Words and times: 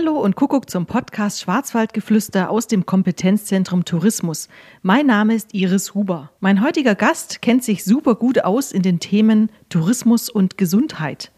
Hallo 0.00 0.20
und 0.20 0.36
Kuckuck 0.36 0.70
zum 0.70 0.86
Podcast 0.86 1.40
Schwarzwaldgeflüster 1.40 2.50
aus 2.50 2.68
dem 2.68 2.86
Kompetenzzentrum 2.86 3.84
Tourismus. 3.84 4.48
Mein 4.80 5.06
Name 5.06 5.34
ist 5.34 5.54
Iris 5.54 5.92
Huber. 5.92 6.30
Mein 6.38 6.62
heutiger 6.62 6.94
Gast 6.94 7.42
kennt 7.42 7.64
sich 7.64 7.82
super 7.82 8.14
gut 8.14 8.44
aus 8.44 8.70
in 8.70 8.82
den 8.82 9.00
Themen 9.00 9.50
Tourismus 9.70 10.30
und 10.30 10.56
Gesundheit. 10.56 11.32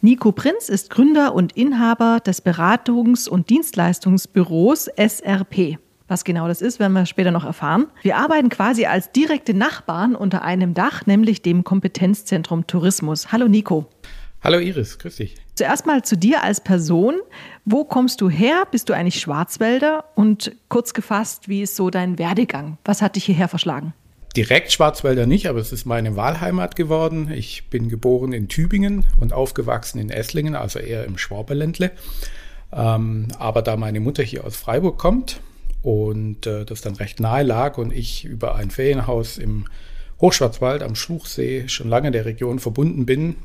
Nico 0.00 0.32
Prinz 0.32 0.70
ist 0.70 0.88
Gründer 0.88 1.34
und 1.34 1.58
Inhaber 1.58 2.20
des 2.20 2.42
Beratungs- 2.42 3.28
und 3.28 3.50
Dienstleistungsbüros 3.50 4.88
SRP. 4.96 5.78
Was 6.08 6.24
genau 6.24 6.48
das 6.48 6.62
ist, 6.62 6.80
werden 6.80 6.94
wir 6.94 7.04
später 7.04 7.32
noch 7.32 7.44
erfahren. 7.44 7.88
Wir 8.00 8.16
arbeiten 8.16 8.48
quasi 8.48 8.86
als 8.86 9.12
direkte 9.12 9.52
Nachbarn 9.52 10.16
unter 10.16 10.40
einem 10.40 10.72
Dach, 10.72 11.04
nämlich 11.04 11.42
dem 11.42 11.64
Kompetenzzentrum 11.64 12.66
Tourismus. 12.66 13.30
Hallo 13.30 13.46
Nico. 13.46 13.90
Hallo 14.42 14.58
Iris, 14.58 14.98
grüß 14.98 15.16
dich. 15.16 15.34
Zuerst 15.54 15.86
mal 15.86 16.02
zu 16.02 16.16
dir 16.16 16.42
als 16.44 16.60
Person. 16.60 17.14
Wo 17.64 17.84
kommst 17.84 18.20
du 18.20 18.28
her? 18.28 18.64
Bist 18.70 18.88
du 18.88 18.92
eigentlich 18.92 19.20
Schwarzwälder? 19.20 20.04
Und 20.14 20.52
kurz 20.68 20.94
gefasst, 20.94 21.48
wie 21.48 21.62
ist 21.62 21.74
so 21.76 21.90
dein 21.90 22.18
Werdegang? 22.18 22.78
Was 22.84 23.02
hat 23.02 23.16
dich 23.16 23.24
hierher 23.24 23.48
verschlagen? 23.48 23.92
Direkt 24.36 24.70
Schwarzwälder 24.70 25.26
nicht, 25.26 25.48
aber 25.48 25.58
es 25.58 25.72
ist 25.72 25.86
meine 25.86 26.14
Wahlheimat 26.14 26.76
geworden. 26.76 27.30
Ich 27.32 27.70
bin 27.70 27.88
geboren 27.88 28.32
in 28.34 28.48
Tübingen 28.48 29.04
und 29.18 29.32
aufgewachsen 29.32 29.98
in 29.98 30.10
Esslingen, 30.10 30.54
also 30.54 30.78
eher 30.78 31.06
im 31.06 31.16
Schwaberländle. 31.16 31.90
Ähm, 32.72 33.28
aber 33.38 33.62
da 33.62 33.76
meine 33.76 34.00
Mutter 34.00 34.22
hier 34.22 34.44
aus 34.44 34.56
Freiburg 34.56 34.98
kommt 34.98 35.40
und 35.82 36.46
äh, 36.46 36.66
das 36.66 36.82
dann 36.82 36.96
recht 36.96 37.18
nahe 37.18 37.44
lag 37.44 37.78
und 37.78 37.92
ich 37.92 38.26
über 38.26 38.56
ein 38.56 38.70
Ferienhaus 38.70 39.38
im 39.38 39.66
Hochschwarzwald 40.20 40.82
am 40.82 40.94
Schluchsee 40.94 41.68
schon 41.68 41.88
lange 41.88 42.10
der 42.10 42.26
Region 42.26 42.58
verbunden 42.58 43.06
bin, 43.06 43.36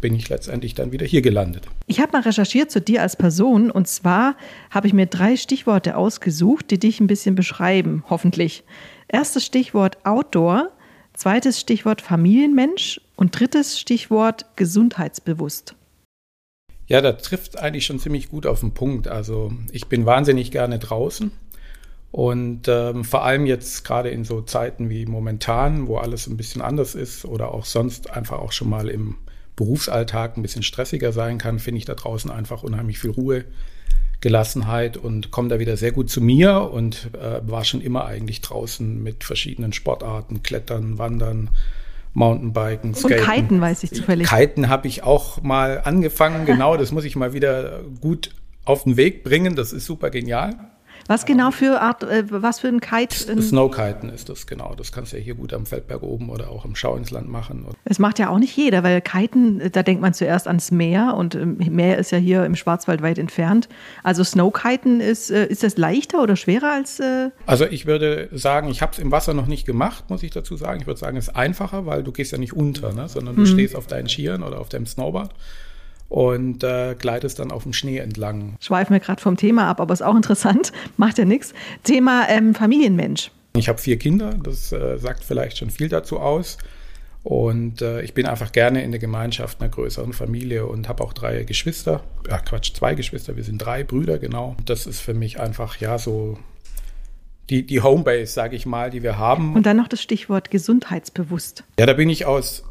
bin 0.00 0.14
ich 0.14 0.28
letztendlich 0.28 0.74
dann 0.74 0.92
wieder 0.92 1.06
hier 1.06 1.22
gelandet. 1.22 1.66
Ich 1.86 2.00
habe 2.00 2.12
mal 2.12 2.22
recherchiert 2.22 2.70
zu 2.70 2.80
dir 2.80 3.02
als 3.02 3.16
Person 3.16 3.70
und 3.70 3.88
zwar 3.88 4.36
habe 4.70 4.86
ich 4.86 4.92
mir 4.92 5.06
drei 5.06 5.36
Stichworte 5.36 5.96
ausgesucht, 5.96 6.70
die 6.70 6.78
dich 6.78 7.00
ein 7.00 7.06
bisschen 7.06 7.34
beschreiben, 7.34 8.04
hoffentlich. 8.08 8.64
Erstes 9.08 9.44
Stichwort 9.44 10.04
Outdoor, 10.04 10.70
zweites 11.14 11.60
Stichwort 11.60 12.00
Familienmensch 12.00 13.00
und 13.16 13.38
drittes 13.38 13.78
Stichwort 13.78 14.46
gesundheitsbewusst. 14.56 15.74
Ja, 16.86 17.00
da 17.00 17.12
trifft 17.12 17.58
eigentlich 17.58 17.86
schon 17.86 18.00
ziemlich 18.00 18.30
gut 18.30 18.46
auf 18.46 18.60
den 18.60 18.72
Punkt. 18.72 19.06
Also 19.06 19.52
ich 19.70 19.86
bin 19.86 20.06
wahnsinnig 20.06 20.50
gerne 20.50 20.78
draußen. 20.78 21.30
Und 22.10 22.66
ähm, 22.66 23.04
vor 23.04 23.24
allem 23.24 23.46
jetzt 23.46 23.84
gerade 23.84 24.10
in 24.10 24.24
so 24.24 24.40
Zeiten 24.42 24.90
wie 24.90 25.06
momentan, 25.06 25.86
wo 25.86 25.98
alles 25.98 26.26
ein 26.26 26.36
bisschen 26.36 26.60
anders 26.60 26.96
ist 26.96 27.24
oder 27.24 27.54
auch 27.54 27.64
sonst 27.64 28.10
einfach 28.10 28.40
auch 28.40 28.50
schon 28.50 28.68
mal 28.68 28.88
im 28.88 29.16
Berufsalltag 29.60 30.38
ein 30.38 30.42
bisschen 30.42 30.62
stressiger 30.62 31.12
sein 31.12 31.36
kann, 31.36 31.58
finde 31.58 31.78
ich 31.78 31.84
da 31.84 31.94
draußen 31.94 32.30
einfach 32.30 32.62
unheimlich 32.62 32.98
viel 32.98 33.10
Ruhe, 33.10 33.44
Gelassenheit 34.22 34.96
und 34.96 35.30
komme 35.30 35.50
da 35.50 35.58
wieder 35.58 35.76
sehr 35.76 35.92
gut 35.92 36.08
zu 36.08 36.22
mir 36.22 36.70
und 36.72 37.10
äh, 37.12 37.40
war 37.46 37.64
schon 37.64 37.82
immer 37.82 38.06
eigentlich 38.06 38.40
draußen 38.40 39.02
mit 39.02 39.22
verschiedenen 39.22 39.74
Sportarten, 39.74 40.42
Klettern, 40.42 40.96
Wandern, 40.96 41.50
Mountainbiken, 42.14 42.94
Skaten. 42.94 43.20
Und 43.20 43.30
Kiten 43.30 43.60
weiß 43.60 43.82
ich 43.84 43.90
zufällig. 43.90 44.28
Kiten 44.28 44.70
habe 44.70 44.88
ich 44.88 45.02
auch 45.02 45.42
mal 45.42 45.82
angefangen, 45.84 46.46
genau, 46.46 46.78
das 46.78 46.90
muss 46.90 47.04
ich 47.04 47.14
mal 47.14 47.34
wieder 47.34 47.80
gut 48.00 48.30
auf 48.64 48.84
den 48.84 48.96
Weg 48.96 49.24
bringen, 49.24 49.56
das 49.56 49.74
ist 49.74 49.84
super 49.84 50.08
genial. 50.08 50.54
Was 51.10 51.26
genau 51.26 51.50
für 51.50 51.80
Art, 51.80 52.04
äh, 52.04 52.22
was 52.28 52.60
für 52.60 52.68
ein 52.68 52.80
Kite? 52.80 53.42
Snowkiten 53.42 54.10
ist 54.10 54.28
das, 54.28 54.46
genau. 54.46 54.76
Das 54.76 54.92
kannst 54.92 55.12
du 55.12 55.16
ja 55.16 55.22
hier 55.24 55.34
gut 55.34 55.52
am 55.52 55.66
Feldberg 55.66 56.04
oben 56.04 56.30
oder 56.30 56.50
auch 56.50 56.64
im 56.64 56.76
Schauinsland 56.76 57.28
machen. 57.28 57.66
Das 57.84 57.98
macht 57.98 58.20
ja 58.20 58.28
auch 58.28 58.38
nicht 58.38 58.56
jeder, 58.56 58.84
weil 58.84 59.00
Kiten, 59.00 59.72
da 59.72 59.82
denkt 59.82 60.02
man 60.02 60.14
zuerst 60.14 60.46
ans 60.46 60.70
Meer 60.70 61.14
und 61.16 61.34
ähm, 61.34 61.56
Meer 61.68 61.98
ist 61.98 62.12
ja 62.12 62.18
hier 62.18 62.44
im 62.44 62.54
Schwarzwald 62.54 63.02
weit 63.02 63.18
entfernt. 63.18 63.68
Also 64.04 64.22
Snowkiten 64.22 65.00
ist, 65.00 65.32
äh, 65.32 65.46
ist 65.46 65.64
das 65.64 65.76
leichter 65.76 66.22
oder 66.22 66.36
schwerer 66.36 66.74
als? 66.74 67.00
Äh 67.00 67.30
also 67.44 67.64
ich 67.64 67.86
würde 67.86 68.28
sagen, 68.30 68.68
ich 68.68 68.80
habe 68.80 68.92
es 68.92 69.00
im 69.00 69.10
Wasser 69.10 69.34
noch 69.34 69.48
nicht 69.48 69.66
gemacht, 69.66 70.10
muss 70.10 70.22
ich 70.22 70.30
dazu 70.30 70.54
sagen. 70.54 70.80
Ich 70.80 70.86
würde 70.86 71.00
sagen, 71.00 71.16
es 71.16 71.26
ist 71.26 71.34
einfacher, 71.34 71.86
weil 71.86 72.04
du 72.04 72.12
gehst 72.12 72.30
ja 72.30 72.38
nicht 72.38 72.52
unter, 72.52 72.92
ne? 72.92 73.08
sondern 73.08 73.34
du 73.34 73.40
mhm. 73.40 73.46
stehst 73.46 73.74
auf 73.74 73.88
deinen 73.88 74.08
Skiern 74.08 74.44
oder 74.44 74.60
auf 74.60 74.68
deinem 74.68 74.86
Snowboard 74.86 75.34
und 76.10 76.64
äh, 76.64 76.96
gleitest 76.98 77.38
dann 77.38 77.50
auf 77.52 77.62
dem 77.62 77.72
Schnee 77.72 77.98
entlang. 77.98 78.56
Schweifen 78.60 78.92
wir 78.92 79.00
gerade 79.00 79.22
vom 79.22 79.36
Thema 79.36 79.68
ab, 79.68 79.80
aber 79.80 79.94
ist 79.94 80.02
auch 80.02 80.16
interessant, 80.16 80.72
macht 80.98 81.16
ja 81.16 81.24
nichts. 81.24 81.54
Thema 81.84 82.28
ähm, 82.28 82.54
Familienmensch. 82.54 83.30
Ich 83.56 83.68
habe 83.68 83.78
vier 83.78 83.96
Kinder, 83.96 84.34
das 84.42 84.72
äh, 84.72 84.98
sagt 84.98 85.24
vielleicht 85.24 85.58
schon 85.58 85.70
viel 85.70 85.88
dazu 85.88 86.18
aus. 86.18 86.58
Und 87.22 87.82
äh, 87.82 88.02
ich 88.02 88.14
bin 88.14 88.26
einfach 88.26 88.50
gerne 88.50 88.82
in 88.82 88.90
der 88.90 88.98
Gemeinschaft 88.98 89.60
einer 89.60 89.70
größeren 89.70 90.12
Familie 90.12 90.66
und 90.66 90.88
habe 90.88 91.04
auch 91.04 91.12
drei 91.12 91.44
Geschwister. 91.44 92.02
Ja, 92.28 92.38
Quatsch, 92.38 92.72
zwei 92.74 92.94
Geschwister, 92.94 93.36
wir 93.36 93.44
sind 93.44 93.58
drei 93.58 93.84
Brüder, 93.84 94.18
genau. 94.18 94.56
Das 94.64 94.86
ist 94.86 95.00
für 95.00 95.14
mich 95.14 95.38
einfach, 95.38 95.76
ja, 95.76 95.98
so 95.98 96.38
die, 97.50 97.66
die 97.66 97.82
Homebase, 97.82 98.32
sage 98.32 98.56
ich 98.56 98.66
mal, 98.66 98.90
die 98.90 99.02
wir 99.02 99.18
haben. 99.18 99.54
Und 99.54 99.66
dann 99.66 99.76
noch 99.76 99.88
das 99.88 100.02
Stichwort 100.02 100.50
gesundheitsbewusst. 100.50 101.64
Ja, 101.78 101.86
da 101.86 101.92
bin 101.92 102.08
ich 102.08 102.24
aus 102.24 102.64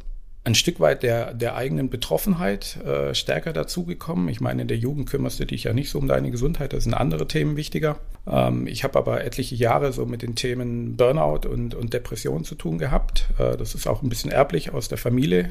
ein 0.50 0.56
Stück 0.56 0.80
weit 0.80 1.04
der, 1.04 1.34
der 1.34 1.56
eigenen 1.56 1.90
Betroffenheit 1.90 2.78
äh, 2.84 3.14
stärker 3.14 3.54
dazugekommen. 3.54 4.28
Ich 4.30 4.42
meine, 4.42 4.64
in 4.64 4.68
der 4.68 4.78
Jugend 4.78 5.10
kümmerst 5.10 5.40
du 5.40 5.46
dich 5.46 5.64
ja 5.64 5.74
nicht 5.74 5.90
so 5.90 6.00
um 6.00 6.08
deine 6.08 6.32
Gesundheit, 6.32 6.74
da 6.74 6.80
sind 6.80 6.94
andere 6.94 7.28
Themen 7.28 7.56
wichtiger. 7.56 8.00
Ähm, 8.28 8.68
ich 8.68 8.84
habe 8.84 8.98
aber 8.98 9.24
etliche 9.24 9.56
Jahre 9.56 9.94
so 9.94 10.06
mit 10.06 10.22
den 10.22 10.36
Themen 10.36 10.98
Burnout 10.98 11.48
und, 11.48 11.76
und 11.76 11.94
Depression 11.94 12.44
zu 12.44 12.56
tun 12.56 12.78
gehabt. 12.78 13.30
Äh, 13.38 13.58
das 13.58 13.76
ist 13.76 13.88
auch 13.88 14.02
ein 14.02 14.10
bisschen 14.10 14.32
erblich 14.32 14.74
aus 14.74 14.90
der 14.90 14.98
Familie 14.98 15.50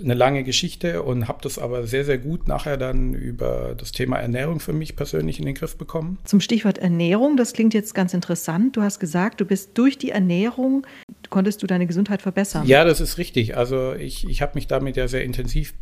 eine 0.00 0.14
lange 0.14 0.44
Geschichte 0.44 1.02
und 1.02 1.28
habe 1.28 1.38
das 1.42 1.58
aber 1.58 1.86
sehr, 1.86 2.04
sehr 2.04 2.18
gut 2.18 2.48
nachher 2.48 2.76
dann 2.76 3.14
über 3.14 3.74
das 3.76 3.92
Thema 3.92 4.16
Ernährung 4.16 4.60
für 4.60 4.72
mich 4.72 4.96
persönlich 4.96 5.38
in 5.38 5.46
den 5.46 5.54
Griff 5.54 5.76
bekommen. 5.76 6.18
Zum 6.24 6.40
Stichwort 6.40 6.78
Ernährung, 6.78 7.36
das 7.36 7.52
klingt 7.52 7.74
jetzt 7.74 7.94
ganz 7.94 8.14
interessant. 8.14 8.76
Du 8.76 8.82
hast 8.82 8.98
gesagt, 9.00 9.40
du 9.40 9.44
bist 9.44 9.70
durch 9.78 9.98
die 9.98 10.10
Ernährung, 10.10 10.86
konntest 11.30 11.62
du 11.62 11.66
deine 11.66 11.86
Gesundheit 11.86 12.22
verbessern. 12.22 12.66
Ja, 12.66 12.84
das 12.84 13.00
ist 13.00 13.18
richtig. 13.18 13.56
Also 13.56 13.94
ich, 13.94 14.28
ich 14.28 14.42
habe 14.42 14.52
mich 14.54 14.66
damit 14.66 14.96
ja 14.96 15.08
sehr 15.08 15.24
intensiv 15.24 15.74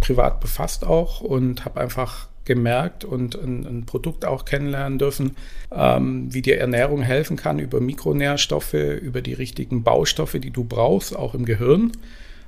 privat 0.00 0.40
befasst 0.40 0.84
auch 0.86 1.20
und 1.20 1.64
habe 1.64 1.80
einfach 1.80 2.28
gemerkt 2.44 3.04
und 3.04 3.34
ein, 3.36 3.66
ein, 3.66 3.86
Produkt 3.86 4.26
auch 4.26 4.44
kennenlernen 4.44 4.98
dürfen, 4.98 5.36
ähm, 5.72 6.32
wie 6.32 6.42
dir 6.42 6.58
Ernährung 6.58 7.00
helfen 7.00 7.38
kann 7.38 7.58
über 7.58 7.80
Mikronährstoffe, 7.80 8.74
über 8.74 9.22
die 9.22 9.32
richtigen 9.32 9.82
Baustoffe, 9.82 10.38
die 10.38 10.50
du 10.50 10.64
brauchst, 10.64 11.16
auch 11.16 11.34
im 11.34 11.46
Gehirn 11.46 11.92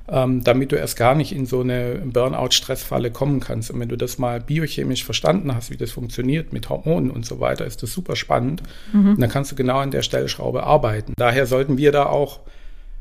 ähm, 0.09 0.45
damit 0.45 0.73
du 0.73 0.77
erst 0.77 0.97
gar 0.97 1.15
nicht 1.15 1.33
in 1.33 1.47
so 1.47 1.61
eine 1.61 2.03
Burnout-Stressfalle 2.05 3.11
kommen 3.11 3.41
kannst. 3.41 3.71
Und 3.71 3.81
wenn 3.81 3.89
du 3.89 3.97
das 3.97 4.19
mal 4.19 4.41
biochemisch 4.41 5.05
verstanden 5.05 5.55
hast, 5.55 5.71
wie 5.71 5.77
das 5.77 5.91
funktioniert 5.93 6.53
mit 6.53 6.69
Hormonen 6.69 7.11
und 7.11 7.27
so 7.27 7.41
weiter, 7.41 7.67
ist 7.67 7.83
das 7.83 7.93
super 7.93 8.17
spannend. 8.17 8.63
Mhm. 8.93 9.11
Und 9.11 9.21
dann 9.21 9.31
kannst 9.31 9.53
du 9.53 9.57
genau 9.57 9.79
an 9.79 9.91
der 9.91 10.03
Stellschraube 10.03 10.63
arbeiten. 10.63 11.15
Daher 11.17 11.47
sollten 11.47 11.79
wir 11.79 11.93
da 11.93 12.07
auch 12.07 12.41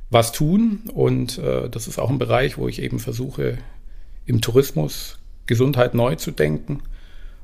was 0.10 0.32
tun. 0.32 0.80
Und 0.94 1.38
äh, 1.38 1.70
das 1.70 1.88
ist 1.88 2.00
auch 2.00 2.10
ein 2.10 2.20
Bereich, 2.20 2.58
wo 2.58 2.68
ich 2.68 2.82
eben 2.82 3.00
versuche, 3.00 3.58
im 4.26 4.42
Tourismus 4.42 5.20
Gesundheit 5.46 5.94
neu 5.94 6.16
zu 6.16 6.32
denken 6.32 6.82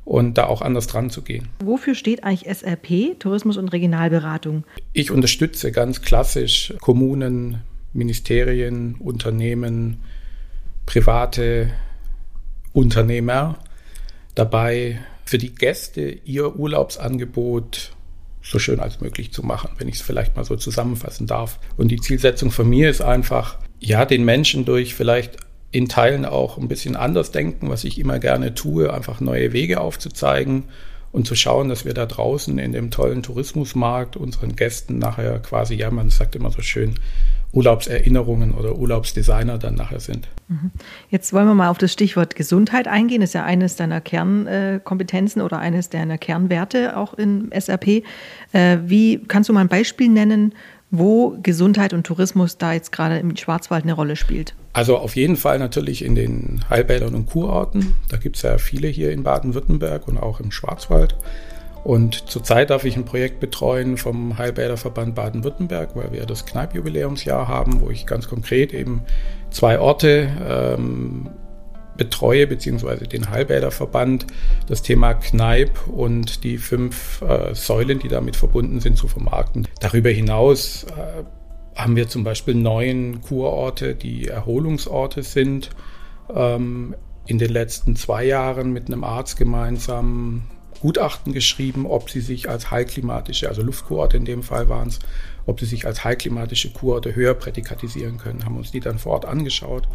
und 0.05 0.37
da 0.37 0.47
auch 0.47 0.61
anders 0.61 0.87
dran 0.87 1.09
zu 1.09 1.21
gehen. 1.21 1.49
Wofür 1.63 1.95
steht 1.95 2.23
eigentlich 2.23 2.49
SRP, 2.49 3.19
Tourismus 3.19 3.57
und 3.57 3.69
Regionalberatung? 3.69 4.63
Ich 4.93 5.11
unterstütze 5.11 5.71
ganz 5.71 6.01
klassisch 6.01 6.73
Kommunen, 6.81 7.61
Ministerien, 7.93 8.95
Unternehmen, 8.95 10.01
private 10.85 11.71
Unternehmer 12.73 13.57
dabei, 14.35 14.99
für 15.25 15.37
die 15.37 15.53
Gäste 15.53 16.01
ihr 16.25 16.57
Urlaubsangebot 16.57 17.91
so 18.41 18.59
schön 18.59 18.79
als 18.79 19.01
möglich 19.01 19.31
zu 19.31 19.43
machen, 19.43 19.69
wenn 19.77 19.87
ich 19.87 19.95
es 19.95 20.01
vielleicht 20.01 20.35
mal 20.35 20.43
so 20.43 20.55
zusammenfassen 20.55 21.27
darf. 21.27 21.59
Und 21.77 21.89
die 21.89 22.01
Zielsetzung 22.01 22.51
von 22.51 22.67
mir 22.69 22.89
ist 22.89 23.01
einfach, 23.01 23.57
ja, 23.79 24.05
den 24.05 24.25
Menschen 24.25 24.65
durch 24.65 24.95
vielleicht 24.95 25.37
in 25.71 25.87
Teilen 25.87 26.25
auch 26.25 26.57
ein 26.57 26.67
bisschen 26.67 26.95
anders 26.95 27.31
denken, 27.31 27.69
was 27.69 27.83
ich 27.83 27.97
immer 27.99 28.19
gerne 28.19 28.53
tue, 28.53 28.93
einfach 28.93 29.21
neue 29.21 29.53
Wege 29.53 29.79
aufzuzeigen 29.79 30.65
und 31.11 31.27
zu 31.27 31.35
schauen, 31.35 31.69
dass 31.69 31.85
wir 31.85 31.93
da 31.93 32.05
draußen 32.05 32.57
in 32.57 32.71
dem 32.73 32.91
tollen 32.91 33.23
Tourismusmarkt 33.23 34.17
unseren 34.17 34.55
Gästen 34.55 34.97
nachher 34.97 35.39
quasi, 35.39 35.75
ja, 35.75 35.91
man 35.91 36.09
sagt 36.09 36.35
immer 36.35 36.51
so 36.51 36.61
schön, 36.61 36.95
Urlaubserinnerungen 37.53 38.53
oder 38.53 38.77
Urlaubsdesigner 38.77 39.57
dann 39.57 39.75
nachher 39.75 39.99
sind. 39.99 40.29
Mhm. 40.47 40.71
Jetzt 41.09 41.33
wollen 41.33 41.47
wir 41.47 41.53
mal 41.53 41.69
auf 41.69 41.77
das 41.77 41.91
Stichwort 41.91 42.35
Gesundheit 42.35 42.87
eingehen. 42.87 43.21
Das 43.21 43.31
ist 43.31 43.33
ja 43.33 43.43
eines 43.43 43.75
deiner 43.75 43.99
Kernkompetenzen 43.99 45.41
oder 45.41 45.59
eines 45.59 45.89
deiner 45.89 46.17
Kernwerte 46.17 46.95
auch 46.95 47.13
in 47.13 47.51
SAP. 47.57 48.03
Äh, 48.53 48.77
wie 48.85 49.21
kannst 49.27 49.49
du 49.49 49.53
mal 49.53 49.61
ein 49.61 49.67
Beispiel 49.67 50.07
nennen, 50.07 50.53
wo 50.91 51.37
Gesundheit 51.41 51.93
und 51.93 52.05
Tourismus 52.05 52.57
da 52.57 52.73
jetzt 52.73 52.91
gerade 52.91 53.17
im 53.17 53.35
Schwarzwald 53.35 53.83
eine 53.83 53.93
Rolle 53.93 54.15
spielt? 54.15 54.53
Also 54.73 54.97
auf 54.97 55.15
jeden 55.15 55.35
Fall 55.35 55.59
natürlich 55.59 56.03
in 56.03 56.15
den 56.15 56.61
Heilbädern 56.69 57.15
und 57.15 57.25
Kurorten. 57.25 57.95
Da 58.09 58.17
gibt 58.17 58.37
es 58.37 58.41
ja 58.43 58.57
viele 58.57 58.87
hier 58.87 59.11
in 59.11 59.23
Baden-Württemberg 59.23 60.07
und 60.07 60.17
auch 60.17 60.39
im 60.39 60.51
Schwarzwald. 60.51 61.15
Und 61.83 62.29
zurzeit 62.29 62.69
darf 62.69 62.83
ich 62.83 62.95
ein 62.95 63.05
Projekt 63.05 63.39
betreuen 63.39 63.97
vom 63.97 64.37
Heilbäderverband 64.37 65.15
Baden-Württemberg, 65.15 65.95
weil 65.95 66.11
wir 66.11 66.25
das 66.25 66.45
Kneipjubiläumsjahr 66.45 67.47
haben, 67.47 67.81
wo 67.81 67.89
ich 67.89 68.05
ganz 68.05 68.27
konkret 68.27 68.73
eben 68.73 69.01
zwei 69.49 69.79
Orte 69.79 70.29
ähm, 70.47 71.29
betreue, 71.97 72.47
beziehungsweise 72.47 73.05
den 73.05 73.29
Heilbäderverband, 73.29 74.27
das 74.67 74.81
Thema 74.81 75.13
Kneipp 75.13 75.87
und 75.87 76.43
die 76.43 76.57
fünf 76.57 77.21
äh, 77.21 77.53
Säulen, 77.55 77.99
die 77.99 78.07
damit 78.07 78.35
verbunden 78.35 78.79
sind, 78.79 78.97
zu 78.97 79.07
vermarkten. 79.07 79.67
Darüber 79.79 80.09
hinaus 80.09 80.85
äh, 80.85 81.23
haben 81.75 81.95
wir 81.95 82.07
zum 82.07 82.23
Beispiel 82.23 82.55
neun 82.55 83.21
Kurorte, 83.21 83.95
die 83.95 84.27
Erholungsorte 84.27 85.23
sind. 85.23 85.69
Ähm, 86.33 86.95
in 87.25 87.37
den 87.37 87.51
letzten 87.51 87.95
zwei 87.95 88.25
Jahren 88.25 88.73
mit 88.73 88.87
einem 88.87 89.03
Arzt 89.03 89.37
gemeinsam 89.37 90.43
Gutachten 90.81 91.31
geschrieben, 91.31 91.85
ob 91.85 92.09
sie 92.09 92.21
sich 92.21 92.49
als 92.49 92.71
heilklimatische, 92.71 93.47
also 93.47 93.61
Luftkurorte 93.61 94.17
in 94.17 94.25
dem 94.25 94.43
Fall 94.43 94.67
waren 94.67 94.89
es, 94.89 94.99
ob 95.45 95.59
sie 95.59 95.65
sich 95.65 95.85
als 95.85 96.03
heilklimatische 96.03 96.71
Kurorte 96.71 97.15
höher 97.15 97.35
prädikatisieren 97.35 98.17
können, 98.17 98.45
haben 98.45 98.57
uns 98.57 98.71
die 98.71 98.79
dann 98.79 98.99
vor 98.99 99.13
Ort 99.13 99.25
angeschaut. 99.25 99.87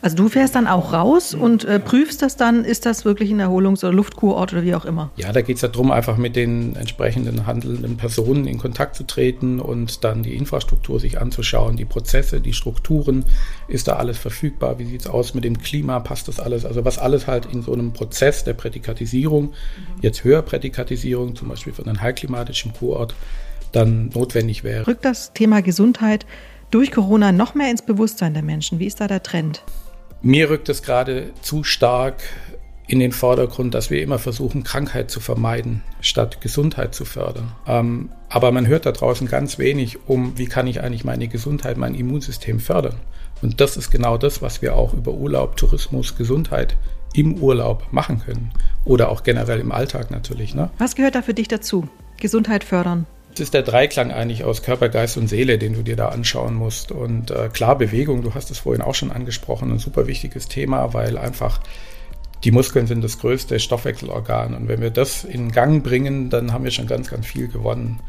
Also 0.00 0.16
du 0.16 0.28
fährst 0.28 0.54
dann 0.54 0.66
auch 0.66 0.92
raus 0.92 1.34
und 1.34 1.64
äh, 1.64 1.78
prüfst 1.78 2.22
das 2.22 2.36
dann, 2.36 2.64
ist 2.64 2.86
das 2.86 3.04
wirklich 3.04 3.30
ein 3.30 3.40
Erholungs- 3.40 3.84
oder 3.84 3.92
Luftkurort 3.92 4.52
oder 4.52 4.62
wie 4.62 4.74
auch 4.74 4.84
immer? 4.84 5.10
Ja, 5.16 5.32
da 5.32 5.42
geht 5.42 5.56
es 5.56 5.62
ja 5.62 5.68
darum, 5.68 5.90
einfach 5.90 6.16
mit 6.16 6.36
den 6.36 6.76
entsprechenden 6.76 7.46
handelnden 7.46 7.96
Personen 7.96 8.46
in 8.46 8.58
Kontakt 8.58 8.96
zu 8.96 9.04
treten 9.04 9.60
und 9.60 10.04
dann 10.04 10.22
die 10.22 10.34
Infrastruktur 10.34 11.00
sich 11.00 11.20
anzuschauen, 11.20 11.76
die 11.76 11.84
Prozesse, 11.84 12.40
die 12.40 12.52
Strukturen, 12.52 13.24
ist 13.68 13.88
da 13.88 13.94
alles 13.94 14.18
verfügbar, 14.18 14.78
wie 14.78 14.84
sieht 14.84 15.02
es 15.02 15.06
aus 15.06 15.34
mit 15.34 15.44
dem 15.44 15.58
Klima, 15.58 16.00
passt 16.00 16.28
das 16.28 16.40
alles? 16.40 16.64
Also 16.64 16.84
was 16.84 16.98
alles 16.98 17.26
halt 17.26 17.46
in 17.46 17.62
so 17.62 17.72
einem 17.72 17.92
Prozess 17.92 18.44
der 18.44 18.54
Prädikatisierung, 18.54 19.52
jetzt 20.00 20.24
höher 20.24 20.42
Prädikatisierung, 20.42 21.36
zum 21.36 21.48
Beispiel 21.48 21.72
von 21.72 21.86
einem 21.86 22.00
heilklimatischen 22.00 22.72
Kurort, 22.72 23.14
dann 23.72 24.10
notwendig 24.14 24.64
wäre. 24.64 24.86
Rückt 24.86 25.04
das 25.04 25.32
Thema 25.32 25.62
Gesundheit 25.62 26.26
durch 26.72 26.90
Corona 26.90 27.30
noch 27.30 27.54
mehr 27.54 27.70
ins 27.70 27.82
Bewusstsein 27.82 28.34
der 28.34 28.42
Menschen? 28.42 28.80
Wie 28.80 28.86
ist 28.86 29.00
da 29.00 29.06
der 29.06 29.22
Trend? 29.22 29.62
Mir 30.22 30.50
rückt 30.50 30.68
es 30.68 30.82
gerade 30.82 31.30
zu 31.42 31.62
stark 31.62 32.22
in 32.88 32.98
den 32.98 33.12
Vordergrund, 33.12 33.74
dass 33.74 33.90
wir 33.90 34.02
immer 34.02 34.18
versuchen, 34.18 34.64
Krankheit 34.64 35.10
zu 35.10 35.20
vermeiden, 35.20 35.82
statt 36.00 36.40
Gesundheit 36.40 36.94
zu 36.94 37.04
fördern. 37.04 37.52
Ähm, 37.66 38.10
aber 38.28 38.50
man 38.52 38.66
hört 38.66 38.86
da 38.86 38.92
draußen 38.92 39.28
ganz 39.28 39.58
wenig 39.58 39.98
um, 40.08 40.36
wie 40.38 40.46
kann 40.46 40.66
ich 40.66 40.82
eigentlich 40.82 41.04
meine 41.04 41.28
Gesundheit, 41.28 41.76
mein 41.76 41.94
Immunsystem 41.94 42.58
fördern. 42.58 42.96
Und 43.40 43.60
das 43.60 43.76
ist 43.76 43.90
genau 43.90 44.16
das, 44.18 44.42
was 44.42 44.62
wir 44.62 44.76
auch 44.76 44.94
über 44.94 45.12
Urlaub, 45.12 45.56
Tourismus, 45.56 46.16
Gesundheit 46.16 46.76
im 47.14 47.34
Urlaub 47.34 47.86
machen 47.92 48.20
können. 48.20 48.50
Oder 48.84 49.10
auch 49.10 49.22
generell 49.22 49.60
im 49.60 49.72
Alltag 49.72 50.10
natürlich. 50.10 50.54
Ne? 50.54 50.70
Was 50.78 50.94
gehört 50.94 51.14
da 51.14 51.22
für 51.22 51.34
dich 51.34 51.48
dazu? 51.48 51.88
Gesundheit 52.18 52.64
fördern? 52.64 53.06
Das 53.32 53.40
ist 53.40 53.54
der 53.54 53.62
Dreiklang 53.62 54.12
eigentlich 54.12 54.44
aus 54.44 54.62
Körper, 54.62 54.90
Geist 54.90 55.16
und 55.16 55.26
Seele, 55.26 55.58
den 55.58 55.72
du 55.72 55.82
dir 55.82 55.96
da 55.96 56.08
anschauen 56.08 56.54
musst. 56.54 56.92
Und 56.92 57.30
äh, 57.30 57.48
klar, 57.50 57.78
Bewegung, 57.78 58.22
du 58.22 58.34
hast 58.34 58.50
es 58.50 58.58
vorhin 58.58 58.82
auch 58.82 58.94
schon 58.94 59.10
angesprochen, 59.10 59.72
ein 59.72 59.78
super 59.78 60.06
wichtiges 60.06 60.48
Thema, 60.48 60.92
weil 60.92 61.16
einfach 61.16 61.60
die 62.44 62.50
Muskeln 62.50 62.86
sind 62.86 63.02
das 63.02 63.18
größte 63.18 63.58
Stoffwechselorgan. 63.58 64.54
Und 64.54 64.68
wenn 64.68 64.80
wir 64.80 64.90
das 64.90 65.24
in 65.24 65.50
Gang 65.50 65.82
bringen, 65.82 66.28
dann 66.28 66.52
haben 66.52 66.64
wir 66.64 66.70
schon 66.70 66.86
ganz, 66.86 67.08
ganz 67.08 67.26
viel 67.26 67.48
gewonnen. 67.48 68.00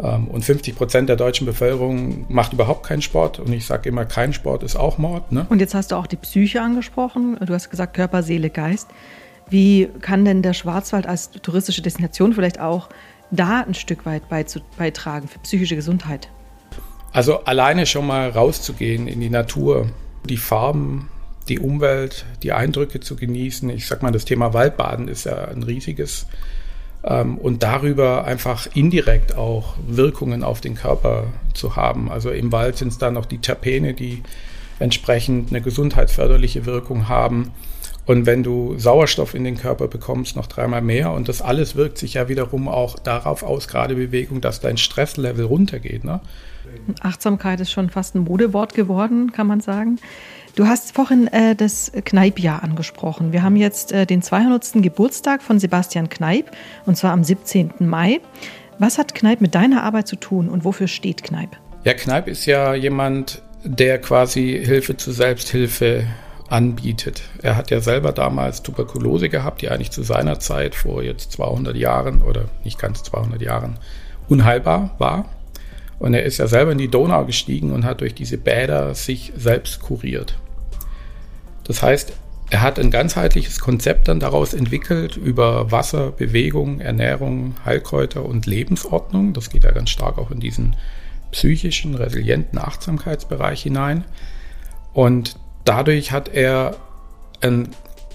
Ähm, 0.00 0.28
und 0.28 0.44
50 0.44 0.76
Prozent 0.76 1.08
der 1.08 1.16
deutschen 1.16 1.46
Bevölkerung 1.46 2.26
macht 2.28 2.52
überhaupt 2.52 2.84
keinen 2.84 3.02
Sport. 3.02 3.38
Und 3.38 3.52
ich 3.52 3.66
sage 3.66 3.88
immer, 3.88 4.04
kein 4.04 4.32
Sport 4.32 4.62
ist 4.64 4.76
auch 4.76 4.98
Mord. 4.98 5.32
Ne? 5.32 5.46
Und 5.48 5.60
jetzt 5.60 5.74
hast 5.74 5.92
du 5.92 5.96
auch 5.96 6.06
die 6.06 6.16
Psyche 6.16 6.60
angesprochen. 6.60 7.38
Du 7.40 7.54
hast 7.54 7.70
gesagt 7.70 7.94
Körper, 7.94 8.22
Seele, 8.22 8.50
Geist. 8.50 8.88
Wie 9.50 9.88
kann 10.00 10.24
denn 10.24 10.42
der 10.42 10.52
Schwarzwald 10.52 11.06
als 11.06 11.30
touristische 11.30 11.80
Destination 11.80 12.34
vielleicht 12.34 12.60
auch 12.60 12.88
da 13.30 13.64
ein 13.66 13.74
Stück 13.74 14.06
weit 14.06 14.22
beitragen 14.28 15.28
für 15.28 15.38
psychische 15.40 15.76
Gesundheit? 15.76 16.28
Also 17.12 17.44
alleine 17.44 17.86
schon 17.86 18.06
mal 18.06 18.30
rauszugehen 18.30 19.08
in 19.08 19.20
die 19.20 19.30
Natur, 19.30 19.88
die 20.24 20.36
Farben, 20.36 21.08
die 21.48 21.58
Umwelt, 21.58 22.26
die 22.42 22.52
Eindrücke 22.52 23.00
zu 23.00 23.16
genießen. 23.16 23.70
Ich 23.70 23.86
sag 23.86 24.02
mal, 24.02 24.12
das 24.12 24.24
Thema 24.24 24.52
Waldbaden 24.52 25.08
ist 25.08 25.24
ja 25.24 25.46
ein 25.46 25.62
riesiges. 25.62 26.26
Ähm, 27.04 27.38
und 27.38 27.62
darüber 27.62 28.24
einfach 28.24 28.68
indirekt 28.74 29.36
auch 29.36 29.74
Wirkungen 29.86 30.42
auf 30.42 30.60
den 30.60 30.74
Körper 30.74 31.28
zu 31.54 31.76
haben. 31.76 32.10
Also 32.10 32.30
im 32.30 32.52
Wald 32.52 32.76
sind 32.76 32.88
es 32.88 32.98
dann 32.98 33.14
noch 33.14 33.26
die 33.26 33.38
Terpene, 33.38 33.94
die 33.94 34.22
entsprechend 34.78 35.50
eine 35.50 35.60
gesundheitsförderliche 35.60 36.66
Wirkung 36.66 37.08
haben. 37.08 37.52
Und 38.08 38.24
wenn 38.24 38.42
du 38.42 38.78
Sauerstoff 38.78 39.34
in 39.34 39.44
den 39.44 39.58
Körper 39.58 39.86
bekommst, 39.86 40.34
noch 40.34 40.46
dreimal 40.46 40.80
mehr. 40.80 41.12
Und 41.12 41.28
das 41.28 41.42
alles 41.42 41.76
wirkt 41.76 41.98
sich 41.98 42.14
ja 42.14 42.26
wiederum 42.26 42.66
auch 42.66 42.98
darauf 42.98 43.42
aus, 43.42 43.68
gerade 43.68 43.96
Bewegung, 43.96 44.40
dass 44.40 44.60
dein 44.60 44.78
Stresslevel 44.78 45.44
runtergeht. 45.44 46.04
Ne? 46.04 46.22
Achtsamkeit 47.02 47.60
ist 47.60 47.70
schon 47.70 47.90
fast 47.90 48.14
ein 48.14 48.20
Modewort 48.20 48.72
geworden, 48.72 49.30
kann 49.32 49.46
man 49.46 49.60
sagen. 49.60 49.98
Du 50.56 50.66
hast 50.66 50.94
vorhin 50.94 51.26
äh, 51.26 51.54
das 51.54 51.92
Kneipjahr 52.02 52.62
angesprochen. 52.62 53.32
Wir 53.32 53.42
haben 53.42 53.56
jetzt 53.56 53.92
äh, 53.92 54.06
den 54.06 54.22
200. 54.22 54.82
Geburtstag 54.82 55.42
von 55.42 55.58
Sebastian 55.58 56.08
Kneip 56.08 56.50
und 56.86 56.96
zwar 56.96 57.12
am 57.12 57.22
17. 57.22 57.72
Mai. 57.80 58.20
Was 58.78 58.96
hat 58.96 59.14
Kneip 59.14 59.42
mit 59.42 59.54
deiner 59.54 59.82
Arbeit 59.82 60.08
zu 60.08 60.16
tun 60.16 60.48
und 60.48 60.64
wofür 60.64 60.88
steht 60.88 61.24
Kneip? 61.24 61.58
Ja, 61.84 61.92
Kneip 61.92 62.26
ist 62.26 62.46
ja 62.46 62.74
jemand, 62.74 63.42
der 63.64 64.00
quasi 64.00 64.62
Hilfe 64.64 64.96
zur 64.96 65.12
Selbsthilfe 65.12 66.06
anbietet. 66.48 67.22
Er 67.42 67.56
hat 67.56 67.70
ja 67.70 67.80
selber 67.80 68.12
damals 68.12 68.62
Tuberkulose 68.62 69.28
gehabt, 69.28 69.62
die 69.62 69.68
eigentlich 69.68 69.90
zu 69.90 70.02
seiner 70.02 70.40
Zeit 70.40 70.74
vor 70.74 71.02
jetzt 71.02 71.32
200 71.32 71.76
Jahren 71.76 72.22
oder 72.22 72.46
nicht 72.64 72.78
ganz 72.78 73.02
200 73.02 73.40
Jahren 73.42 73.78
unheilbar 74.28 74.94
war. 74.98 75.26
Und 75.98 76.14
er 76.14 76.22
ist 76.22 76.38
ja 76.38 76.46
selber 76.46 76.72
in 76.72 76.78
die 76.78 76.88
Donau 76.88 77.24
gestiegen 77.24 77.72
und 77.72 77.84
hat 77.84 78.00
durch 78.00 78.14
diese 78.14 78.38
Bäder 78.38 78.94
sich 78.94 79.32
selbst 79.36 79.80
kuriert. 79.80 80.38
Das 81.64 81.82
heißt, 81.82 82.12
er 82.50 82.62
hat 82.62 82.78
ein 82.78 82.90
ganzheitliches 82.90 83.60
Konzept 83.60 84.08
dann 84.08 84.20
daraus 84.20 84.54
entwickelt 84.54 85.16
über 85.16 85.70
Wasser, 85.70 86.12
Bewegung, 86.12 86.80
Ernährung, 86.80 87.56
Heilkräuter 87.64 88.24
und 88.24 88.46
Lebensordnung. 88.46 89.34
Das 89.34 89.50
geht 89.50 89.64
ja 89.64 89.72
ganz 89.72 89.90
stark 89.90 90.16
auch 90.16 90.30
in 90.30 90.40
diesen 90.40 90.76
psychischen, 91.30 91.94
resilienten 91.94 92.58
Achtsamkeitsbereich 92.58 93.62
hinein. 93.62 94.04
Und 94.94 95.36
dadurch 95.68 96.12
hat 96.12 96.28
er 96.28 96.76
ein 97.42 97.68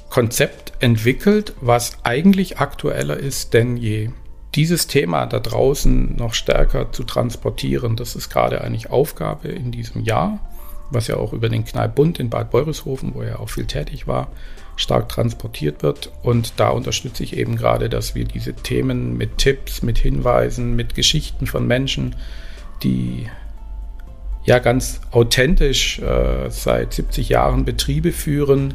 Konzept 0.09 0.73
entwickelt, 0.79 1.53
was 1.61 1.97
eigentlich 2.03 2.57
aktueller 2.57 3.17
ist 3.17 3.53
denn 3.53 3.77
je. 3.77 4.09
Dieses 4.55 4.87
Thema 4.87 5.25
da 5.25 5.39
draußen 5.39 6.15
noch 6.15 6.33
stärker 6.33 6.91
zu 6.91 7.03
transportieren, 7.03 7.95
das 7.95 8.15
ist 8.15 8.29
gerade 8.29 8.61
eigentlich 8.61 8.89
Aufgabe 8.89 9.47
in 9.47 9.71
diesem 9.71 10.01
Jahr, 10.01 10.39
was 10.91 11.07
ja 11.07 11.17
auch 11.17 11.33
über 11.33 11.49
den 11.49 11.65
Kneippbund 11.65 12.19
in 12.19 12.29
Bad 12.29 12.51
Beurishofen, 12.51 13.13
wo 13.15 13.21
er 13.21 13.39
auch 13.39 13.49
viel 13.49 13.65
tätig 13.65 14.07
war, 14.07 14.27
stark 14.75 15.09
transportiert 15.09 15.81
wird. 15.83 16.11
Und 16.21 16.53
da 16.57 16.69
unterstütze 16.69 17.23
ich 17.23 17.37
eben 17.37 17.55
gerade, 17.55 17.89
dass 17.89 18.15
wir 18.15 18.25
diese 18.25 18.53
Themen 18.53 19.17
mit 19.17 19.37
Tipps, 19.37 19.81
mit 19.81 19.97
Hinweisen, 19.97 20.75
mit 20.75 20.95
Geschichten 20.95 21.47
von 21.47 21.65
Menschen, 21.65 22.15
die 22.83 23.27
ja 24.45 24.59
ganz 24.59 25.01
authentisch 25.11 25.99
äh, 25.99 26.49
seit 26.49 26.93
70 26.93 27.29
Jahren 27.29 27.65
Betriebe 27.65 28.11
führen, 28.11 28.73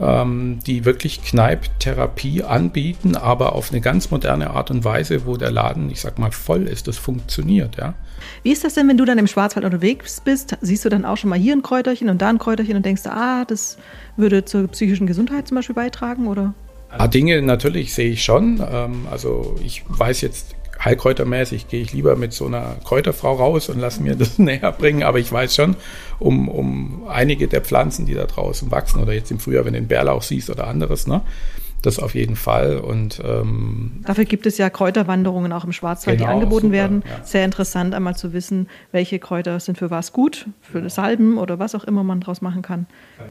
ähm, 0.00 0.58
die 0.66 0.84
wirklich 0.84 1.22
Kneipptherapie 1.22 2.42
anbieten, 2.42 3.16
aber 3.16 3.54
auf 3.54 3.70
eine 3.70 3.80
ganz 3.80 4.10
moderne 4.10 4.50
Art 4.50 4.70
und 4.70 4.84
Weise, 4.84 5.26
wo 5.26 5.36
der 5.36 5.50
Laden, 5.50 5.90
ich 5.90 6.00
sag 6.00 6.18
mal, 6.18 6.32
voll 6.32 6.66
ist. 6.66 6.88
Das 6.88 6.98
funktioniert, 6.98 7.76
ja. 7.76 7.94
Wie 8.42 8.52
ist 8.52 8.64
das 8.64 8.74
denn, 8.74 8.88
wenn 8.88 8.96
du 8.96 9.04
dann 9.04 9.18
im 9.18 9.26
Schwarzwald 9.26 9.64
unterwegs 9.64 10.20
bist? 10.20 10.56
Siehst 10.60 10.84
du 10.84 10.88
dann 10.88 11.04
auch 11.04 11.16
schon 11.16 11.30
mal 11.30 11.38
hier 11.38 11.54
ein 11.54 11.62
Kräuterchen 11.62 12.08
und 12.08 12.22
da 12.22 12.28
ein 12.28 12.38
Kräuterchen 12.38 12.76
und 12.76 12.84
denkst, 12.84 13.02
ah, 13.06 13.44
das 13.44 13.78
würde 14.16 14.44
zur 14.44 14.68
psychischen 14.68 15.06
Gesundheit 15.06 15.46
zum 15.46 15.56
Beispiel 15.56 15.74
beitragen, 15.74 16.26
oder? 16.26 16.54
Ah, 16.90 17.08
Dinge 17.08 17.42
natürlich 17.42 17.94
sehe 17.94 18.10
ich 18.10 18.24
schon. 18.24 18.62
Ähm, 18.68 19.06
also 19.10 19.56
ich 19.62 19.82
weiß 19.86 20.20
jetzt 20.22 20.54
heilkräutermäßig 20.84 21.68
gehe 21.68 21.80
ich 21.80 21.92
lieber 21.92 22.16
mit 22.16 22.32
so 22.32 22.46
einer 22.46 22.76
Kräuterfrau 22.84 23.34
raus 23.34 23.68
und 23.68 23.78
lasse 23.78 24.02
mir 24.02 24.16
das 24.16 24.38
näher 24.38 24.72
bringen. 24.72 25.02
Aber 25.02 25.18
ich 25.18 25.30
weiß 25.30 25.54
schon 25.54 25.76
um, 26.18 26.48
um 26.48 27.06
einige 27.08 27.48
der 27.48 27.60
Pflanzen, 27.60 28.06
die 28.06 28.14
da 28.14 28.26
draußen 28.26 28.70
wachsen 28.70 29.00
oder 29.00 29.12
jetzt 29.12 29.30
im 29.30 29.38
Frühjahr, 29.38 29.64
wenn 29.64 29.74
du 29.74 29.80
den 29.80 29.88
Bärlauch 29.88 30.22
siehst 30.22 30.50
oder 30.50 30.66
anderes, 30.66 31.06
ne? 31.06 31.22
Das 31.84 31.98
auf 31.98 32.14
jeden 32.14 32.34
Fall. 32.34 32.78
Und 32.78 33.20
ähm, 33.22 34.00
dafür 34.06 34.24
gibt 34.24 34.46
es 34.46 34.56
ja 34.56 34.70
Kräuterwanderungen 34.70 35.52
auch 35.52 35.64
im 35.64 35.72
Schwarzwald, 35.72 36.16
genau, 36.16 36.30
die 36.30 36.34
angeboten 36.34 36.68
super, 36.68 36.72
werden. 36.72 37.02
Ja. 37.06 37.22
Sehr 37.22 37.44
interessant, 37.44 37.94
einmal 37.94 38.16
zu 38.16 38.32
wissen, 38.32 38.68
welche 38.90 39.18
Kräuter 39.18 39.60
sind 39.60 39.76
für 39.76 39.90
was 39.90 40.14
gut, 40.14 40.46
für 40.62 40.80
das 40.80 40.94
Salben 40.94 41.36
oder 41.36 41.58
was 41.58 41.74
auch 41.74 41.84
immer 41.84 42.02
man 42.02 42.20
daraus 42.20 42.40
machen 42.40 42.62
kann. 42.62 42.86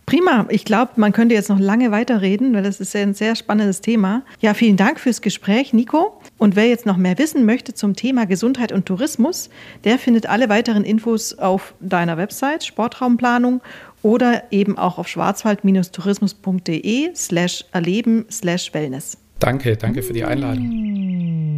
Prima. 0.06 0.46
Ich 0.50 0.66
glaube, 0.66 0.92
man 0.98 1.14
könnte 1.14 1.34
jetzt 1.34 1.50
noch 1.50 1.60
lange 1.60 1.90
weiterreden, 1.90 2.54
weil 2.54 2.62
das 2.62 2.80
ist 2.80 2.96
ein 2.96 3.16
sehr 3.16 3.36
spannendes 3.36 3.82
Thema. 3.82 4.22
Ja, 4.40 4.54
vielen 4.54 4.78
Dank 4.78 5.00
fürs 5.00 5.24
Gespräch, 5.24 5.74
Nico. 5.74 6.22
Und 6.38 6.56
wer 6.56 6.68
jetzt 6.68 6.86
noch 6.86 6.98
mehr 6.98 7.18
wissen 7.18 7.48
möchte 7.48 7.74
zum 7.74 7.96
Thema 7.96 8.28
Gesundheit 8.28 8.72
und 8.72 8.86
Tourismus, 8.86 9.50
der 9.84 9.98
findet 9.98 10.28
alle 10.28 10.48
weiteren 10.48 10.84
Infos 10.84 11.40
auf 11.40 11.74
deiner 11.80 12.18
Website 12.18 12.64
Sportraumplanung 12.64 13.62
oder 14.04 14.44
eben 14.52 14.78
auch 14.78 15.00
auf 15.00 15.08
schwarzwald-tourismus.de 15.08 17.16
slash 17.16 17.66
erleben 17.72 18.26
slash 18.30 18.72
wellness. 18.74 19.18
Danke, 19.40 19.76
danke 19.76 20.04
für 20.04 20.14
die 20.14 20.24
Einladung. 20.24 21.53